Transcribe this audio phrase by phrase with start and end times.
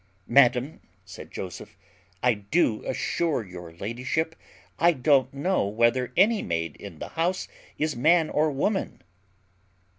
[0.25, 1.77] "Madam," said Joseph,
[2.23, 4.35] "I do assure your ladyship
[4.79, 9.03] I don't know whether any maid in the house is man or woman."